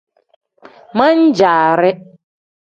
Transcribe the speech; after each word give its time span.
Man-jaari. 0.97 1.89